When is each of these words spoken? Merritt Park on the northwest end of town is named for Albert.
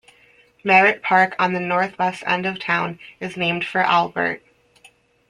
Merritt 0.63 1.03
Park 1.03 1.35
on 1.37 1.53
the 1.53 1.59
northwest 1.59 2.23
end 2.25 2.47
of 2.47 2.57
town 2.57 2.97
is 3.19 3.37
named 3.37 3.63
for 3.63 3.81
Albert. 3.81 4.41